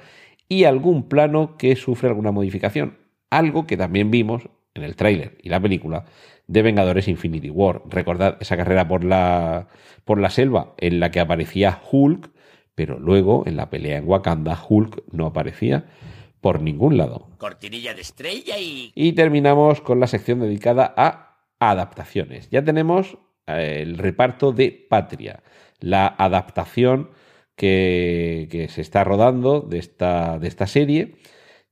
[0.49, 2.97] y algún plano que sufre alguna modificación
[3.29, 6.05] algo que también vimos en el tráiler y la película
[6.47, 7.81] de Vengadores Infinity War.
[7.89, 9.67] Recordad esa carrera por la,
[10.05, 12.31] por la selva en la que aparecía Hulk,
[12.75, 15.85] pero luego en la pelea en Wakanda Hulk no aparecía
[16.41, 17.27] por ningún lado.
[17.37, 18.91] Cortinilla de estrella y...
[18.95, 22.49] Y terminamos con la sección dedicada a adaptaciones.
[22.49, 25.43] Ya tenemos eh, el reparto de Patria,
[25.79, 27.09] la adaptación
[27.55, 31.15] que, que se está rodando de esta, de esta serie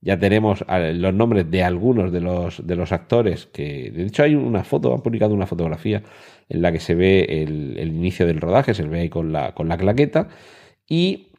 [0.06, 4.36] ya tenemos los nombres de algunos de los, de los actores que, de hecho, hay
[4.36, 6.04] una foto, han publicado una fotografía
[6.48, 9.68] en la que se ve el, inicio del rodaje, se ve ahí con la, con
[9.68, 10.28] la claqueta.
[10.88, 11.30] Y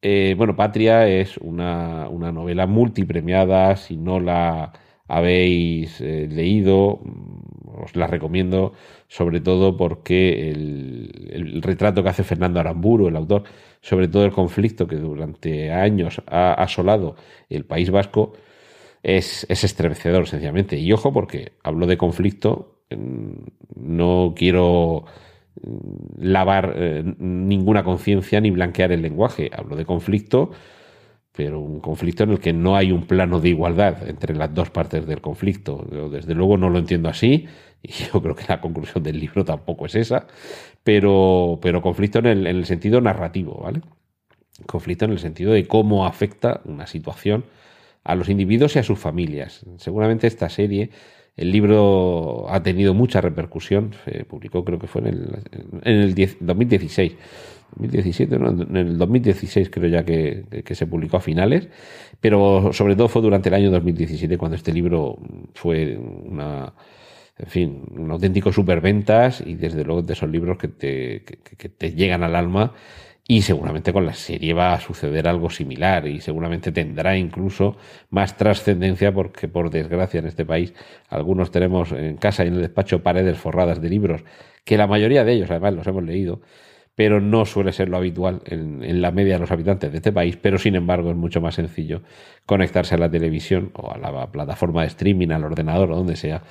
[0.00, 3.76] eh, bueno, Patria es una, una, novela multipremiada.
[3.76, 4.72] Si no la
[5.06, 7.00] habéis eh, leído,
[7.74, 8.72] os la recomiendo,
[9.14, 13.44] sobre todo porque el, el, retrato que hace Fernando Aramburu, el autor,
[13.80, 17.14] sobre todo el conflicto que durante años ha asolado
[17.48, 18.32] el País Vasco,
[19.04, 20.78] es, es estremecedor, sencillamente.
[20.78, 22.80] Y ojo, porque hablo de conflicto,
[23.76, 25.04] no quiero
[25.62, 25.68] mm,
[26.18, 29.48] lavar eh, ninguna conciencia ni blanquear el lenguaje.
[29.56, 30.50] Hablo de conflicto
[31.36, 34.70] pero un conflicto en el que no hay un plano de igualdad entre las dos
[34.70, 35.84] partes del conflicto.
[36.10, 37.46] Desde luego no lo entiendo así,
[37.82, 40.26] y yo creo que la conclusión del libro tampoco es esa,
[40.84, 43.80] pero, pero conflicto en el sentido narrativo, ¿vale?
[44.66, 47.44] Conflicto en el sentido de cómo afecta una situación
[48.04, 49.66] a los individuos y a sus familias.
[49.78, 50.90] Seguramente esta serie,
[51.36, 55.38] el libro ha tenido mucha repercusión, se publicó creo que fue en el,
[55.82, 57.16] en el 10, 2016.
[57.76, 58.50] 2017, ¿no?
[58.50, 61.68] en el 2016 creo ya que, que, se publicó a finales,
[62.20, 65.18] pero sobre todo fue durante el año 2017 cuando este libro
[65.54, 66.72] fue una,
[67.36, 71.68] en fin, un auténtico superventas y desde luego de esos libros que te, que, que
[71.68, 72.74] te llegan al alma
[73.26, 77.76] y seguramente con la serie va a suceder algo similar y seguramente tendrá incluso
[78.10, 80.74] más trascendencia porque por desgracia en este país
[81.08, 84.24] algunos tenemos en casa y en el despacho paredes forradas de libros
[84.64, 86.42] que la mayoría de ellos además los hemos leído
[86.94, 90.36] pero no suele ser lo habitual en, la media de los habitantes de este país,
[90.36, 92.02] pero sin embargo es mucho más sencillo
[92.46, 96.42] conectarse a la televisión o a la plataforma de streaming, al ordenador o donde sea,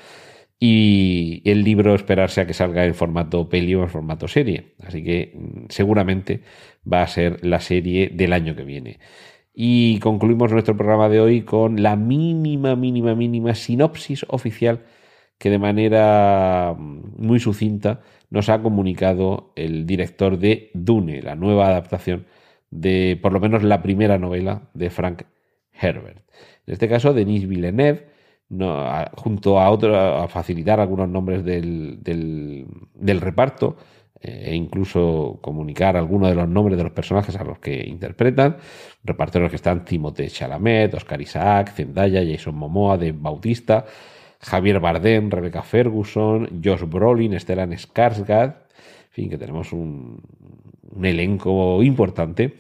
[0.65, 4.75] y el libro esperarse a que salga en formato peli o en formato serie.
[4.81, 5.37] Así que
[5.67, 6.39] seguramente
[6.89, 8.99] va a ser la serie del año que viene.
[9.53, 14.85] Y concluimos nuestro programa de hoy con la mínima, mínima, mínima sinopsis oficial
[15.37, 17.99] que de manera muy sucinta
[18.29, 22.25] nos ha comunicado el director de Dune, la nueva adaptación
[22.71, 25.23] de por lo menos la primera novela de Frank
[25.73, 26.19] Herbert.
[26.65, 28.12] En este caso, Denis Villeneuve,
[29.15, 33.77] junto a otro, a facilitar algunos nombres del, del, del reparto
[34.23, 38.57] eh, e incluso comunicar algunos de los nombres de los personajes a los que interpretan.
[39.03, 43.85] Reparto en los que están Timothée Chalamet, Oscar Isaac, Zendaya, Jason Momoa, de Bautista,
[44.39, 50.21] Javier Bardem, Rebecca Ferguson, Josh Brolin, Stellan Skarsgård, en fin, que tenemos un,
[50.89, 52.55] un, elenco importante,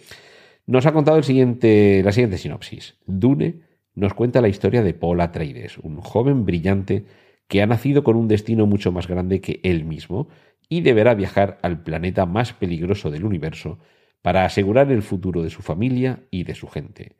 [0.67, 2.95] nos ha contado el siguiente, la siguiente sinopsis.
[3.05, 3.61] Dune
[3.95, 7.05] nos cuenta la historia de Paul Atreides, un joven brillante
[7.47, 10.27] que ha nacido con un destino mucho más grande que él mismo
[10.69, 13.79] y deberá viajar al planeta más peligroso del universo
[14.21, 17.15] para asegurar el futuro de su familia y de su gente.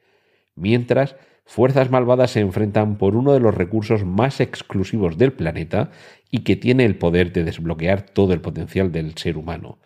[0.56, 1.16] Mientras,
[1.46, 5.92] fuerzas malvadas se enfrentan por uno de los recursos más exclusivos del planeta
[6.32, 9.80] y que tiene el poder de desbloquear todo el potencial del ser humano.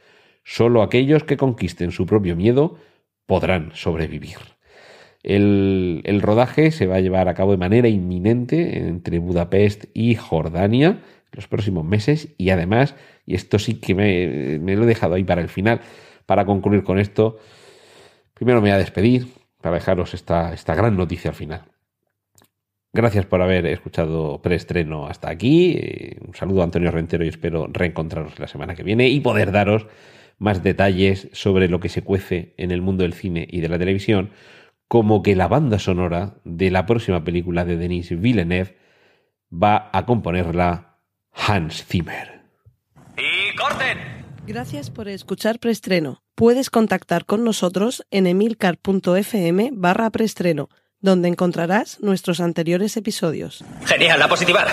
[0.44, 2.78] Solo aquellos que conquisten su propio miedo
[3.26, 4.57] podrán sobrevivir.
[5.24, 11.01] El, rodaje se va a llevar a cabo de manera inminente entre Budapest y Jordania
[11.32, 12.95] los próximos meses y además,
[13.26, 15.82] y esto sí que me, me lo he dejado ahí para el final,
[16.26, 17.38] para concluir con esto,
[18.34, 19.28] primero me voy a despedir,
[19.61, 21.63] para dejaros esta, esta gran noticia al final.
[22.93, 25.80] Gracias por haber escuchado preestreno hasta aquí.
[26.26, 29.86] Un saludo a Antonio Rentero y espero reencontraros la semana que viene y poder daros
[30.39, 33.78] más detalles sobre lo que se cuece en el mundo del cine y de la
[33.78, 34.32] televisión,
[34.88, 38.78] como que la banda sonora de la próxima película de Denis Villeneuve
[39.52, 41.00] va a componerla
[41.32, 42.42] Hans Zimmer.
[43.18, 43.98] ¡Y corten!
[44.46, 46.24] Gracias por escuchar preestreno.
[46.36, 50.70] Puedes contactar con nosotros en emilcar.fm barra preestreno,
[51.02, 53.66] donde encontrarás nuestros anteriores episodios.
[53.86, 54.68] Genial, la positivar.